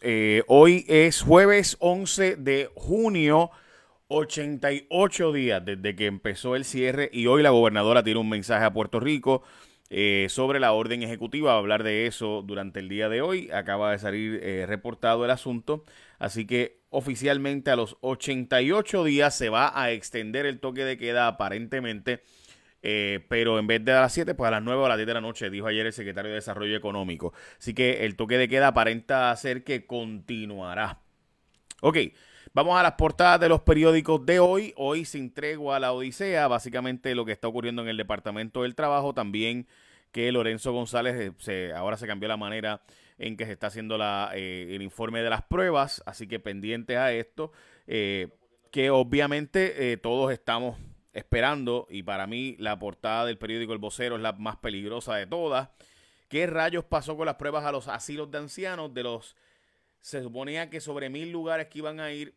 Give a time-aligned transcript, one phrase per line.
[0.00, 3.50] Eh, hoy es jueves 11 de junio,
[4.08, 8.72] 88 días desde que empezó el cierre y hoy la gobernadora tiene un mensaje a
[8.72, 9.42] Puerto Rico
[9.90, 11.50] eh, sobre la orden ejecutiva.
[11.50, 13.50] Va a hablar de eso durante el día de hoy.
[13.50, 15.84] Acaba de salir eh, reportado el asunto.
[16.18, 21.26] Así que oficialmente a los 88 días se va a extender el toque de queda
[21.26, 22.22] aparentemente
[22.82, 24.98] eh, pero en vez de a las 7, pues a las 9 o a las
[24.98, 27.32] 10 de la noche, dijo ayer el secretario de Desarrollo Económico.
[27.58, 31.00] Así que el toque de queda aparenta ser que continuará.
[31.82, 31.98] Ok,
[32.52, 34.72] vamos a las portadas de los periódicos de hoy.
[34.76, 38.74] Hoy sin tregua a la Odisea, básicamente lo que está ocurriendo en el Departamento del
[38.74, 39.66] Trabajo, también
[40.12, 42.82] que Lorenzo González eh, se, ahora se cambió la manera
[43.18, 43.98] en que se está haciendo
[44.32, 47.52] eh, el informe de las pruebas, así que pendientes a esto,
[47.86, 50.78] que obviamente todos estamos
[51.12, 55.26] esperando, y para mí la portada del periódico El Vocero es la más peligrosa de
[55.26, 55.68] todas.
[56.28, 58.94] ¿Qué rayos pasó con las pruebas a los asilos de ancianos?
[58.94, 59.36] De los.
[60.00, 62.34] Se suponía que sobre mil lugares que iban a ir,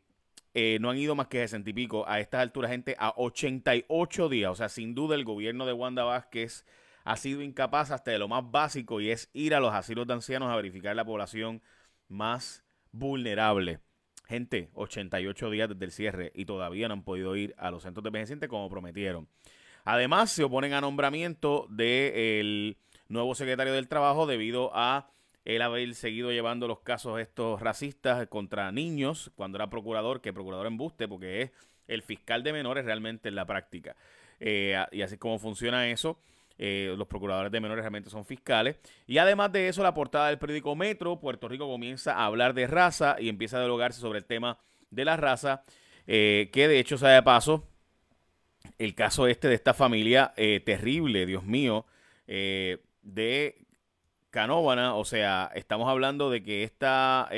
[0.54, 2.06] eh, no han ido más que 60 y pico.
[2.08, 4.52] A estas alturas, gente, a 88 días.
[4.52, 6.66] O sea, sin duda, el gobierno de Wanda Vázquez
[7.04, 10.14] ha sido incapaz hasta de lo más básico y es ir a los asilos de
[10.14, 11.62] ancianos a verificar la población
[12.08, 13.80] más vulnerable.
[14.34, 18.02] Gente, 88 días desde el cierre y todavía no han podido ir a los centros
[18.02, 19.28] de envejecientes como prometieron.
[19.84, 22.76] Además, se oponen a nombramiento del
[23.10, 25.08] nuevo secretario del Trabajo debido a
[25.46, 30.66] él haber seguido llevando los casos estos racistas contra niños cuando era procurador, que procurador
[30.66, 31.52] en buste, porque es
[31.88, 33.96] el fiscal de menores realmente en la práctica.
[34.40, 36.18] Eh, y así es como funciona eso.
[36.58, 38.78] Eh, los procuradores de menores realmente son fiscales.
[39.08, 42.68] Y además de eso, la portada del periódico Metro, Puerto Rico comienza a hablar de
[42.68, 44.60] raza y empieza a dialogarse sobre el tema
[44.92, 45.64] de la raza,
[46.06, 47.68] eh, que de hecho, sabe de paso,
[48.78, 51.86] el caso este de esta familia eh, terrible, Dios mío,
[52.26, 53.66] de
[54.30, 57.30] Canóvana, o sea, estamos hablando de que esta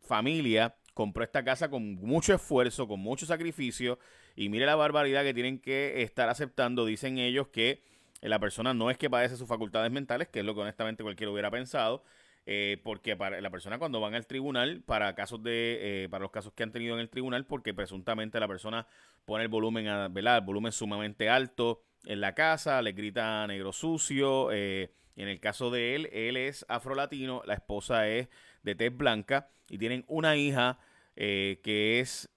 [0.00, 3.98] familia compró esta casa con mucho esfuerzo, con mucho sacrificio,
[4.36, 7.82] y mire la barbaridad que tienen que estar aceptando, dicen ellos que
[8.22, 11.32] la persona no es que padece sus facultades mentales, que es lo que honestamente cualquiera
[11.32, 12.04] hubiera pensado,
[12.46, 16.54] eh, porque la persona cuando van al tribunal para casos de eh, para los casos
[16.54, 18.86] que han tenido en el tribunal porque presuntamente la persona
[19.26, 20.38] pone el volumen a, ¿verdad?
[20.38, 25.70] el volumen sumamente alto en la casa le grita negro sucio eh, en el caso
[25.70, 28.28] de él él es afrolatino la esposa es
[28.62, 30.78] de tez blanca y tienen una hija
[31.14, 32.30] que es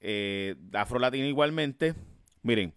[0.74, 1.96] afrolatina igualmente
[2.42, 2.74] miren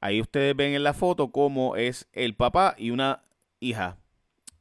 [0.00, 3.22] Ahí ustedes ven en la foto cómo es el papá y una
[3.60, 3.98] hija.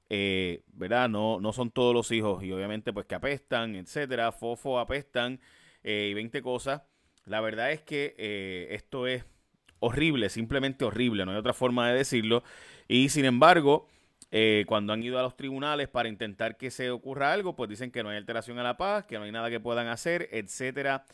[0.09, 1.07] Eh, ¿Verdad?
[1.07, 2.43] No, no son todos los hijos.
[2.43, 4.33] Y obviamente, pues que apestan, etcétera.
[4.33, 5.39] Fofo apestan
[5.83, 6.81] eh, y 20 cosas.
[7.25, 9.23] La verdad es que eh, esto es
[9.79, 11.25] horrible, simplemente horrible.
[11.25, 12.43] No hay otra forma de decirlo.
[12.87, 13.87] Y sin embargo,
[14.67, 18.03] cuando han ido a los tribunales para intentar que se ocurra algo, pues dicen que
[18.03, 21.05] no hay alteración a la paz, que no hay nada que puedan hacer, etcétera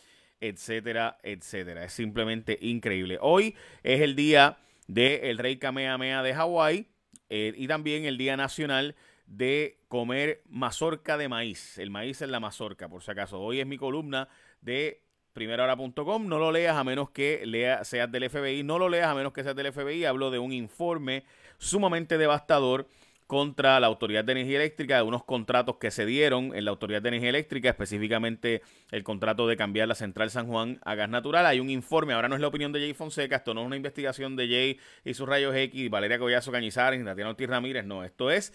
[0.48, 1.84] etcétera, etcétera.
[1.84, 3.18] Es simplemente increíble.
[3.22, 4.58] Hoy es el día
[4.88, 6.88] del rey Kamehameha de Hawái
[7.30, 8.96] eh, y también el día nacional
[9.26, 11.78] de comer mazorca de maíz.
[11.78, 13.40] El maíz es la mazorca, por si acaso.
[13.40, 14.30] Hoy es mi columna
[14.62, 15.02] de
[15.34, 16.28] primerahora.com.
[16.28, 18.64] No lo leas a menos que lea, seas del FBI.
[18.64, 20.06] No lo leas a menos que seas del FBI.
[20.06, 21.24] Hablo de un informe
[21.58, 22.88] sumamente devastador
[23.28, 27.02] contra la Autoridad de Energía Eléctrica de unos contratos que se dieron en la Autoridad
[27.02, 31.46] de Energía Eléctrica, específicamente el contrato de cambiar la central San Juan a gas natural.
[31.46, 33.76] Hay un informe, ahora no es la opinión de Jay Fonseca, esto no es una
[33.76, 38.30] investigación de Jay y sus rayos X, Valeria Collazo Cañizares, Tatiana Ortiz Ramírez, no, esto
[38.30, 38.54] es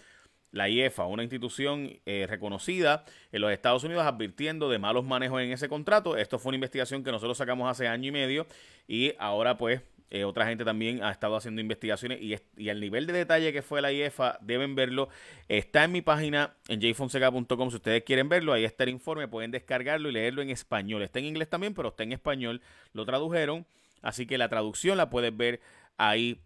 [0.51, 5.51] la IEFA, una institución eh, reconocida en los Estados Unidos advirtiendo de malos manejos en
[5.51, 6.17] ese contrato.
[6.17, 8.47] Esto fue una investigación que nosotros sacamos hace año y medio
[8.87, 9.81] y ahora pues
[10.11, 13.61] eh, otra gente también ha estado haciendo investigaciones y, y el nivel de detalle que
[13.61, 15.07] fue la IEFA, deben verlo.
[15.47, 17.69] Está en mi página en jfonseca.com.
[17.69, 19.29] Si ustedes quieren verlo, ahí está el informe.
[19.29, 21.01] Pueden descargarlo y leerlo en español.
[21.01, 22.61] Está en inglés también, pero está en español.
[22.91, 23.65] Lo tradujeron.
[24.01, 25.61] Así que la traducción la puedes ver
[25.97, 26.41] ahí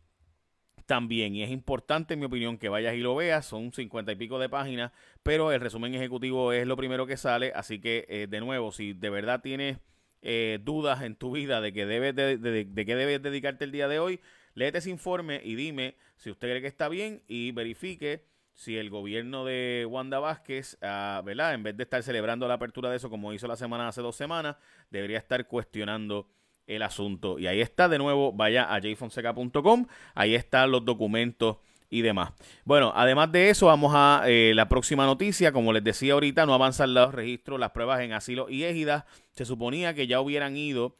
[0.85, 1.35] también.
[1.35, 3.47] Y es importante, en mi opinión, que vayas y lo veas.
[3.47, 4.91] Son cincuenta y pico de páginas,
[5.23, 7.51] pero el resumen ejecutivo es lo primero que sale.
[7.55, 9.79] Así que, eh, de nuevo, si de verdad tienes
[10.27, 13.99] eh, dudas en tu vida de que debes de, qué debes dedicarte el día de
[13.99, 14.19] hoy,
[14.55, 18.89] léete ese informe y dime si usted cree que está bien y verifique si el
[18.89, 21.53] gobierno de Wanda Vázquez, ah, ¿verdad?
[21.53, 24.15] En vez de estar celebrando la apertura de eso como hizo la semana hace dos
[24.15, 24.55] semanas,
[24.89, 26.27] debería estar cuestionando
[26.65, 27.37] el asunto.
[27.37, 29.85] Y ahí está de nuevo, vaya a jfonseca.com,
[30.15, 31.57] ahí están los documentos
[31.89, 32.31] y demás.
[32.63, 35.51] Bueno, además de eso, vamos a eh, la próxima noticia.
[35.51, 39.05] Como les decía ahorita, no avanzan los registros, las pruebas en asilo y égidas.
[39.31, 40.95] Se suponía que ya hubieran ido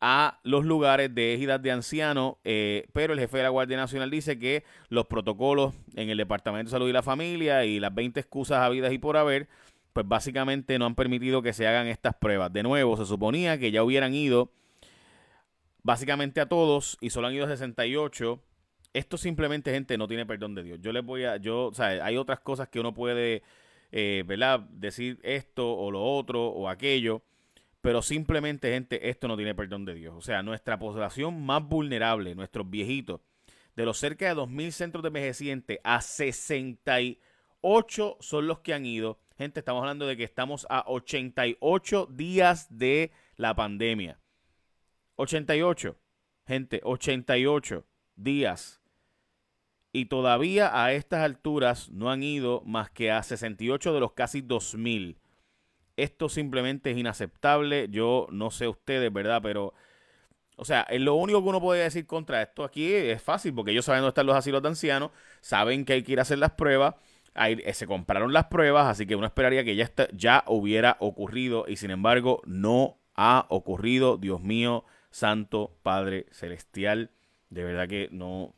[0.00, 4.10] a los lugares de égidas de ancianos, eh, pero el jefe de la Guardia Nacional
[4.10, 8.18] dice que los protocolos en el Departamento de Salud y la Familia y las 20
[8.18, 9.48] excusas habidas y por haber
[9.92, 12.52] pues básicamente no han permitido que se hagan estas pruebas.
[12.52, 14.52] De nuevo, se suponía que ya hubieran ido
[15.82, 18.40] básicamente a todos y solo han ido 68.
[18.92, 20.80] Esto simplemente, gente, no tiene perdón de Dios.
[20.80, 23.42] Yo les voy a, yo, o sea, hay otras cosas que uno puede,
[23.92, 24.60] eh, ¿verdad?
[24.60, 27.22] Decir esto o lo otro o aquello.
[27.80, 30.14] Pero simplemente, gente, esto no tiene perdón de Dios.
[30.16, 33.20] O sea, nuestra población más vulnerable, nuestros viejitos,
[33.76, 39.18] de los cerca de 2.000 centros de envejecientes, a 68 son los que han ido.
[39.38, 44.18] Gente, estamos hablando de que estamos a 88 días de la pandemia.
[45.16, 45.96] 88.
[46.46, 47.86] Gente, 88
[48.16, 48.79] días.
[49.92, 54.40] Y todavía a estas alturas no han ido más que a 68 de los casi
[54.40, 55.16] 2.000.
[55.96, 57.88] Esto simplemente es inaceptable.
[57.90, 59.40] Yo no sé ustedes, ¿verdad?
[59.42, 59.74] Pero,
[60.56, 63.84] o sea, lo único que uno puede decir contra esto aquí es fácil, porque ellos
[63.84, 65.10] saben dónde están los asilos de ancianos,
[65.40, 66.94] saben que hay que ir a hacer las pruebas.
[67.34, 71.76] Eh, se compraron las pruebas, así que uno esperaría que ya, ya hubiera ocurrido y
[71.76, 74.16] sin embargo no ha ocurrido.
[74.18, 77.10] Dios mío, Santo Padre Celestial,
[77.50, 78.54] de verdad que no,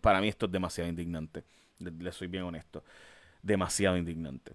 [0.00, 1.44] para mí esto es demasiado indignante,
[1.78, 2.84] le soy bien honesto,
[3.42, 4.52] demasiado indignante.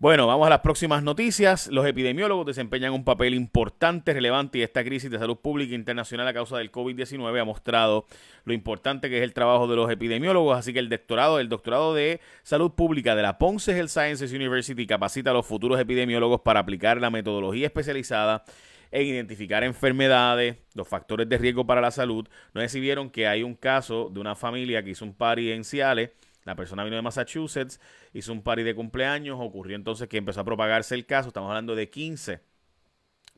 [0.00, 1.66] Bueno, vamos a las próximas noticias.
[1.72, 6.32] Los epidemiólogos desempeñan un papel importante, relevante y esta crisis de salud pública internacional a
[6.32, 8.06] causa del COVID-19 ha mostrado
[8.44, 10.56] lo importante que es el trabajo de los epidemiólogos.
[10.56, 14.86] Así que el doctorado, el doctorado de salud pública de la Ponce Health Sciences University
[14.86, 18.44] capacita a los futuros epidemiólogos para aplicar la metodología especializada
[18.90, 22.28] en identificar enfermedades, los factores de riesgo para la salud.
[22.54, 26.10] No vieron que hay un caso de una familia que hizo un party en Ciales
[26.48, 27.78] la persona vino de Massachusetts,
[28.14, 31.74] hizo un party de cumpleaños, ocurrió entonces que empezó a propagarse el caso, estamos hablando
[31.74, 32.40] de 15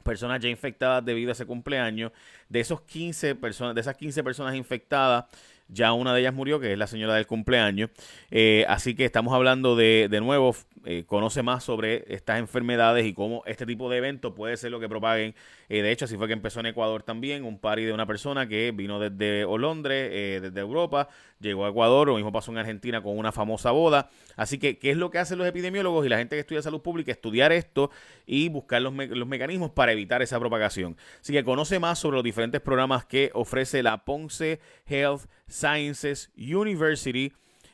[0.04, 2.12] personas ya infectadas debido a ese cumpleaños.
[2.48, 5.24] De esos 15 personas, de esas 15 personas infectadas,
[5.72, 7.90] ya una de ellas murió, que es la señora del cumpleaños.
[8.30, 13.12] Eh, así que estamos hablando de, de nuevo, eh, conoce más sobre estas enfermedades y
[13.12, 15.34] cómo este tipo de eventos puede ser lo que propaguen.
[15.68, 18.48] Eh, de hecho, así fue que empezó en Ecuador también, un party de una persona
[18.48, 21.08] que vino desde Londres, desde Europa,
[21.38, 24.08] llegó a Ecuador, lo mismo pasó en Argentina con una famosa boda.
[24.36, 26.80] Así que, ¿qué es lo que hacen los epidemiólogos y la gente que estudia salud
[26.80, 27.12] pública?
[27.12, 27.90] Estudiar esto
[28.26, 30.96] y buscar los, los mecanismos para evitar esa propagación.
[31.20, 35.22] Así que conoce más sobre los diferentes programas que ofrece la Ponce Health
[35.60, 37.32] Sciences University,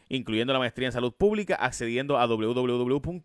[0.09, 3.17] incluyendo la maestría en salud pública, accediendo a www.psm.edu,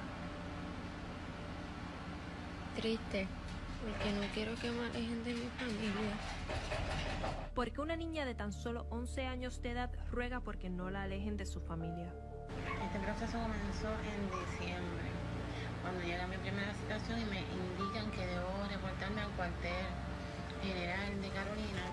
[2.75, 3.27] Triste,
[3.85, 6.17] porque no quiero que más gente de mi familia.
[7.53, 11.37] Porque una niña de tan solo 11 años de edad ruega porque no la alejen
[11.37, 12.11] de su familia.
[12.83, 15.05] Este proceso comenzó en diciembre,
[15.81, 19.85] cuando llega mi primera situación y me indican que debo reportarme al cuartel
[20.63, 21.85] general de Carolina.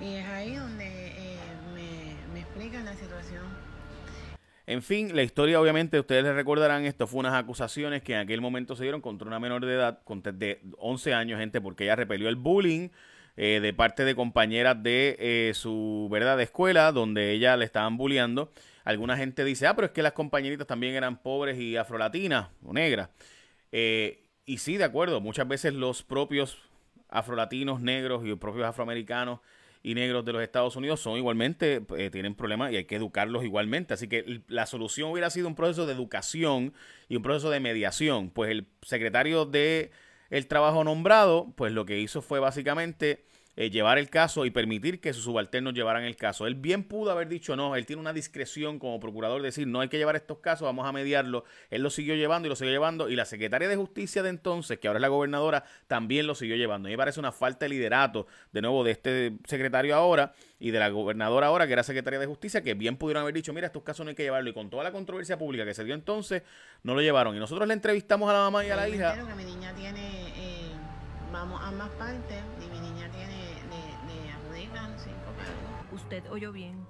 [0.00, 1.38] Y es ahí donde eh,
[1.74, 3.69] me, me explican la situación.
[4.70, 8.40] En fin, la historia obviamente ustedes les recordarán, esto fue unas acusaciones que en aquel
[8.40, 9.98] momento se dieron contra una menor de edad,
[10.32, 12.90] de 11 años, gente, porque ella repelió el bullying
[13.36, 17.96] eh, de parte de compañeras de eh, su verdad de escuela, donde ella le estaban
[17.96, 18.52] bulleando
[18.84, 22.72] Alguna gente dice, ah, pero es que las compañeritas también eran pobres y afrolatinas o
[22.72, 23.10] negras.
[23.72, 26.62] Eh, y sí, de acuerdo, muchas veces los propios
[27.08, 29.40] afrolatinos negros y los propios afroamericanos
[29.82, 33.44] y negros de los Estados Unidos son igualmente, eh, tienen problemas y hay que educarlos
[33.44, 33.94] igualmente.
[33.94, 36.74] Así que la solución hubiera sido un proceso de educación
[37.08, 38.30] y un proceso de mediación.
[38.30, 39.90] Pues el secretario de
[40.28, 43.24] el trabajo nombrado, pues lo que hizo fue básicamente
[43.60, 46.46] eh, llevar el caso y permitir que sus subalternos llevaran el caso.
[46.46, 49.90] Él bien pudo haber dicho no, él tiene una discreción como procurador, decir no hay
[49.90, 51.44] que llevar estos casos, vamos a mediarlo.
[51.68, 54.78] Él lo siguió llevando y lo siguió llevando y la secretaria de justicia de entonces,
[54.78, 56.86] que ahora es la gobernadora, también lo siguió llevando.
[56.86, 60.70] A mí me parece una falta de liderato, de nuevo, de este secretario ahora y
[60.70, 63.66] de la gobernadora ahora, que era secretaria de justicia, que bien pudieron haber dicho, mira,
[63.66, 64.48] estos casos no hay que llevarlo.
[64.48, 66.44] Y con toda la controversia pública que se dio entonces,
[66.82, 67.36] no lo llevaron.
[67.36, 69.14] Y nosotros le entrevistamos a la mamá y a la hija.
[69.14, 70.70] que mi niña tiene, eh,
[71.30, 72.38] vamos a más partes,
[76.02, 76.86] Usted oyó bien.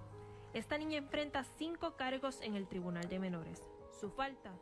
[0.54, 3.60] Esta niña enfrenta cinco cargos en el Tribunal de Menores.
[4.00, 4.52] Su falta,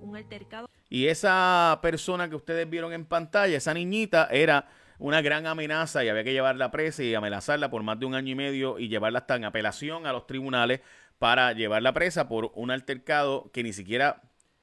[0.00, 0.68] un altercado.
[0.88, 4.68] Y esa persona que ustedes vieron en pantalla, esa niñita, era
[4.98, 8.30] una gran amenaza y había que llevarla presa y amenazarla por más de un año
[8.30, 10.80] y medio y llevarla hasta en apelación a los tribunales
[11.18, 14.22] para llevarla presa por un altercado que ni siquiera,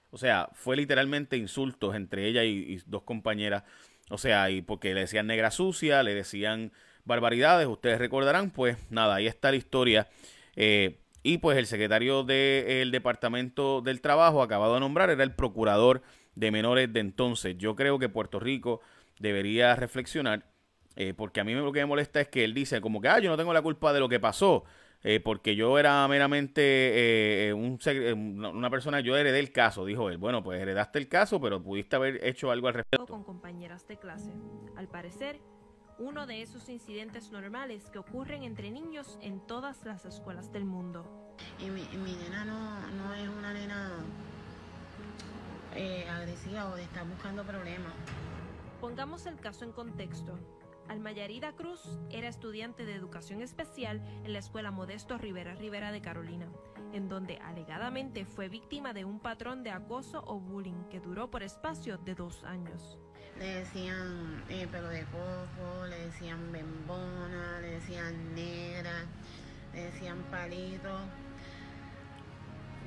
[0.09, 3.63] o sea, fue literalmente insultos entre ella y, y dos compañeras.
[4.09, 6.71] O sea, y porque le decían negra sucia, le decían
[7.07, 10.07] barbaridades, ustedes recordarán, pues nada, ahí está la historia.
[10.55, 16.01] Eh, y pues el secretario del Departamento del Trabajo, acabado de nombrar, era el procurador
[16.35, 17.57] de menores de entonces.
[17.57, 18.81] Yo creo que Puerto Rico
[19.19, 20.45] debería reflexionar,
[20.95, 23.19] eh, porque a mí lo que me molesta es que él dice como que, ah,
[23.19, 24.65] yo no tengo la culpa de lo que pasó.
[25.03, 27.79] Eh, porque yo era meramente un,
[28.43, 30.17] una persona, yo heredé el caso, dijo él.
[30.17, 33.05] Bueno, pues heredaste el caso, pero pudiste haber hecho algo al respecto.
[33.05, 34.31] Con compañeras de clase.
[34.75, 35.39] Al parecer,
[35.99, 41.05] uno de esos incidentes normales que ocurren entre niños en todas las escuelas del mundo.
[41.59, 43.91] Y mi, nena no, es una nena
[45.75, 47.93] eh, agresiva o de estar buscando problemas.
[48.79, 50.37] Pongamos el caso en contexto.
[50.87, 56.47] Almayarida Cruz era estudiante de educación especial en la escuela Modesto Rivera Rivera de Carolina,
[56.93, 61.43] en donde alegadamente fue víctima de un patrón de acoso o bullying que duró por
[61.43, 62.97] espacio de dos años
[63.39, 69.05] le decían eh, pelo de cojo, le decían bembona, le decían negra,
[69.73, 70.99] le decían palito,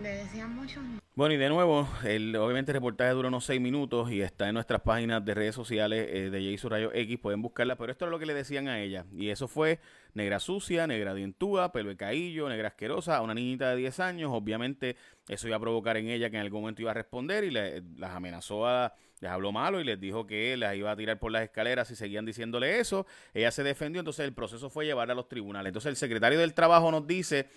[0.03, 0.83] le decían muchos
[1.21, 4.55] bueno, y de nuevo, el, obviamente el reportaje dura unos seis minutos y está en
[4.55, 8.11] nuestras páginas de redes sociales eh, de Jason Rayo X, pueden buscarla, pero esto es
[8.11, 9.05] lo que le decían a ella.
[9.13, 9.81] Y eso fue
[10.15, 14.31] negra sucia, negra dientúa, pelo de caillo, negra asquerosa, a una niñita de 10 años.
[14.33, 14.97] Obviamente
[15.29, 17.83] eso iba a provocar en ella que en algún momento iba a responder y le,
[17.99, 21.31] las amenazó a, les habló malo y les dijo que las iba a tirar por
[21.31, 23.07] las escaleras y seguían diciéndole eso.
[23.35, 25.71] Ella se defendió, entonces el proceso fue llevarla a los tribunales.
[25.71, 27.49] Entonces el secretario del trabajo nos dice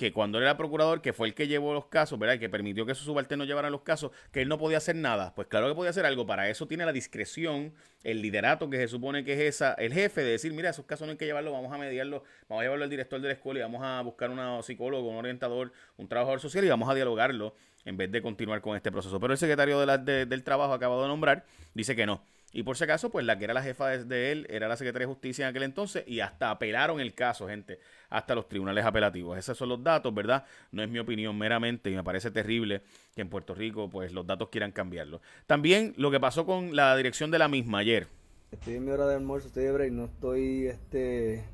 [0.00, 2.38] que cuando él era procurador, que fue el que llevó los casos, ¿verdad?
[2.38, 5.34] Que permitió que sus subalternos llevaran los casos, que él no podía hacer nada.
[5.34, 6.26] Pues claro que podía hacer algo.
[6.26, 10.22] Para eso tiene la discreción, el liderato que se supone que es esa, el jefe
[10.22, 12.84] de decir, mira, esos casos no hay que llevarlos, vamos a mediarlos, vamos a llevarlo
[12.84, 16.40] al director de la escuela y vamos a buscar un psicólogo, un orientador, un trabajador
[16.40, 17.54] social y vamos a dialogarlo
[17.84, 19.20] en vez de continuar con este proceso.
[19.20, 22.76] Pero el secretario de la, del trabajo acabado de nombrar dice que no y por
[22.76, 25.44] si acaso, pues la que era la jefa de, él era la secretaria de justicia
[25.44, 27.78] en aquel entonces y hasta apelaron el caso, gente,
[28.08, 29.38] hasta los tribunales apelativos.
[29.38, 30.44] Esos son los datos, ¿verdad?
[30.72, 32.82] No es mi opinión meramente y me parece terrible
[33.14, 35.20] que en Puerto Rico, pues los datos quieran cambiarlo.
[35.46, 38.08] También lo que pasó con la dirección de la misma ayer.
[38.50, 41.44] Estoy en mi hora de almuerzo, estoy de break, no estoy este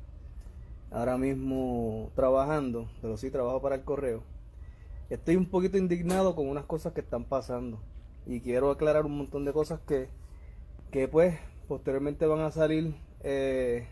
[0.89, 4.23] ahora mismo trabajando, pero sí trabajo para el correo.
[5.11, 7.79] Estoy un poquito indignado con unas cosas que están pasando
[8.25, 10.09] y quiero aclarar un montón de cosas que
[10.91, 13.87] que pues posteriormente van a salir eh,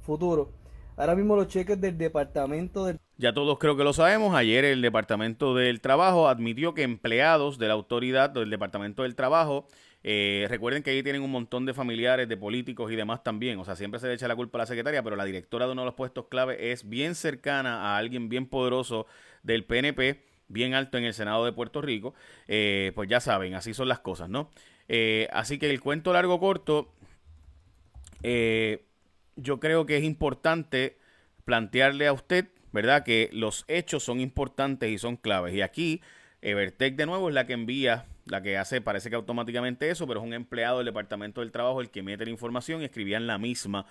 [0.00, 0.50] futuro.
[0.96, 2.98] Ahora mismo los cheques del departamento del...
[3.18, 4.34] Ya todos creo que lo sabemos.
[4.34, 9.68] Ayer el Departamento del Trabajo admitió que empleados de la autoridad del Departamento del Trabajo,
[10.02, 13.60] eh, recuerden que ahí tienen un montón de familiares, de políticos y demás también.
[13.60, 15.72] O sea, siempre se le echa la culpa a la secretaria, pero la directora de
[15.72, 19.06] uno de los puestos clave es bien cercana a alguien bien poderoso
[19.44, 22.14] del PNP, bien alto en el Senado de Puerto Rico.
[22.48, 24.50] Eh, pues ya saben, así son las cosas, ¿no?
[24.88, 26.92] Eh, así que el cuento largo corto,
[28.22, 28.84] eh,
[29.36, 30.96] yo creo que es importante
[31.44, 33.04] plantearle a usted, ¿verdad?
[33.04, 35.54] Que los hechos son importantes y son claves.
[35.54, 36.00] Y aquí,
[36.42, 40.20] Evertech de nuevo es la que envía, la que hace, parece que automáticamente eso, pero
[40.20, 43.38] es un empleado del Departamento del Trabajo el que mete la información y escribían la
[43.38, 43.86] misma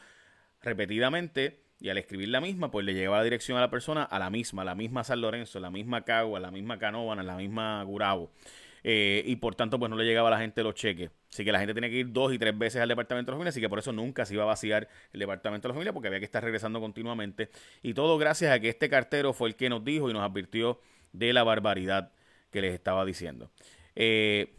[0.62, 1.62] repetidamente.
[1.80, 4.32] Y al escribir la misma, pues le lleva la dirección a la persona a la
[4.32, 7.26] misma, a la misma San Lorenzo, a la misma Cagua, a la misma Canóvana, a
[7.26, 8.32] la misma Gurabo.
[8.90, 11.12] Eh, y por tanto pues no le llegaba a la gente los cheques.
[11.30, 13.38] Así que la gente tenía que ir dos y tres veces al departamento de la
[13.38, 15.92] familia, así que por eso nunca se iba a vaciar el departamento de la familia
[15.92, 17.50] porque había que estar regresando continuamente.
[17.84, 20.80] Y todo gracias a que este cartero fue el que nos dijo y nos advirtió
[21.12, 22.14] de la barbaridad
[22.50, 23.52] que les estaba diciendo.
[23.94, 24.54] Eh,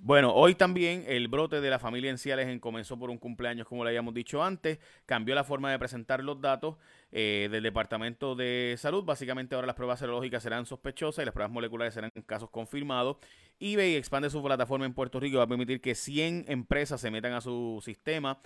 [0.00, 3.90] Bueno, hoy también el brote de la familia Enciales comenzó por un cumpleaños, como le
[3.90, 4.78] habíamos dicho antes.
[5.06, 6.76] Cambió la forma de presentar los datos
[7.10, 9.02] eh, del Departamento de Salud.
[9.04, 13.16] Básicamente ahora las pruebas serológicas serán sospechosas y las pruebas moleculares serán casos confirmados.
[13.64, 17.10] eBay expande su plataforma en Puerto Rico y va a permitir que 100 empresas se
[17.10, 18.38] metan a su sistema.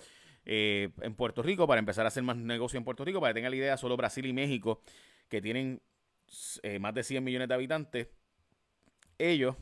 [0.45, 3.19] Eh, en Puerto Rico para empezar a hacer más negocio en Puerto Rico.
[3.19, 4.81] Para que tengan la idea, solo Brasil y México,
[5.27, 5.81] que tienen
[6.63, 8.07] eh, más de 100 millones de habitantes,
[9.17, 9.55] ellos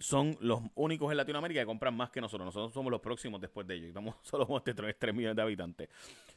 [0.00, 2.44] son los únicos en Latinoamérica que compran más que nosotros.
[2.44, 3.88] Nosotros somos los próximos después de ellos.
[3.88, 5.88] Estamos solo de 3, millones de habitantes.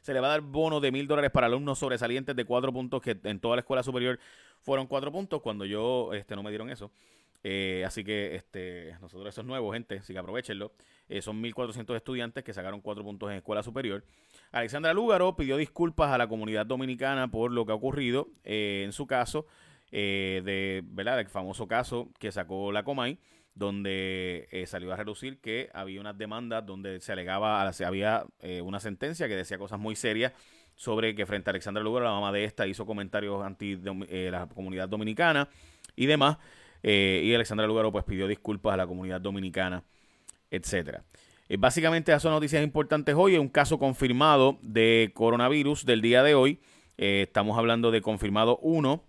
[0.02, 3.02] Se le va a dar bono de mil dólares para alumnos sobresalientes de cuatro puntos,
[3.02, 4.20] que en toda la escuela superior
[4.62, 5.42] fueron cuatro puntos.
[5.42, 6.92] Cuando yo este, no me dieron eso.
[7.48, 10.72] Eh, así que este, nosotros eso es nuevo, gente, así que aprovechenlo.
[11.08, 14.04] Eh, son 1.400 estudiantes que sacaron cuatro puntos en escuela superior.
[14.52, 18.94] Alexandra Lúgaro pidió disculpas a la comunidad dominicana por lo que ha ocurrido eh, en
[18.94, 19.46] su caso,
[19.92, 21.20] de, ¿verdad?
[21.20, 23.20] El famoso caso que sacó la Comay
[23.56, 28.62] donde eh, salió a relucir que había unas demandas donde se alegaba, se había eh,
[28.62, 30.34] una sentencia que decía cosas muy serias
[30.76, 34.48] sobre que frente a Alexandra Lugar, la mamá de esta, hizo comentarios anti eh, la
[34.48, 35.48] comunidad dominicana
[35.96, 36.38] y demás.
[36.88, 39.84] Y Alexandra Lugaro pues pidió disculpas a la comunidad dominicana,
[40.52, 41.04] etcétera.
[41.58, 43.38] básicamente esas son noticias importantes hoy.
[43.38, 46.60] Un caso confirmado de coronavirus del día de hoy.
[46.98, 49.04] estamos hablando de confirmado uno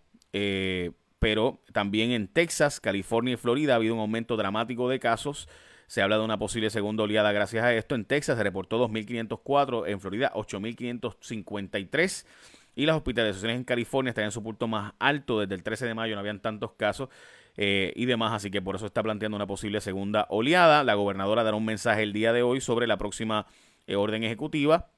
[1.19, 5.49] pero también en Texas, California y Florida ha habido un aumento dramático de casos.
[5.87, 7.95] Se habla de una posible segunda oleada gracias a esto.
[7.95, 12.27] En Texas se reportó 2.504, en Florida 8.553
[12.75, 15.95] y las hospitalizaciones en California están en su punto más alto desde el 13 de
[15.95, 17.09] mayo, no habían tantos casos
[17.57, 20.85] eh, y demás, así que por eso está planteando una posible segunda oleada.
[20.85, 23.47] La gobernadora dará un mensaje el día de hoy sobre la próxima
[23.87, 24.91] eh, orden ejecutiva.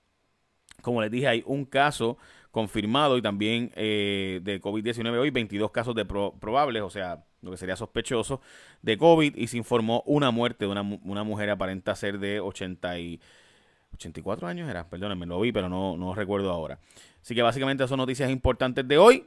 [0.83, 2.19] Como les dije, hay un caso
[2.51, 7.57] confirmado y también eh, de COVID-19 hoy, 22 casos de probables, o sea, lo que
[7.57, 8.41] sería sospechoso
[8.83, 12.99] de COVID y se informó una muerte de una, una mujer aparenta ser de 80
[12.99, 13.21] y
[13.95, 16.79] 84 años era, perdónenme, lo vi, pero no, no recuerdo ahora.
[17.23, 19.27] Así que básicamente son noticias importantes de hoy.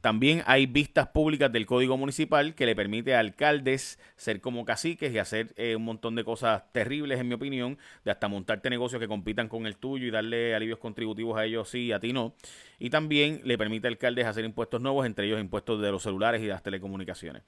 [0.00, 5.12] También hay vistas públicas del Código Municipal que le permite a alcaldes ser como caciques
[5.12, 9.00] y hacer eh, un montón de cosas terribles, en mi opinión, de hasta montarte negocios
[9.00, 12.12] que compitan con el tuyo y darle alivios contributivos a ellos sí y a ti
[12.12, 12.34] no.
[12.78, 16.40] Y también le permite a alcaldes hacer impuestos nuevos, entre ellos impuestos de los celulares
[16.40, 17.42] y de las telecomunicaciones.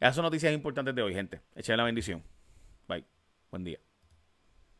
[0.00, 1.40] Esas son noticias importantes de hoy, gente.
[1.54, 2.22] Echen la bendición.
[2.88, 3.04] Bye.
[3.50, 3.87] Buen día.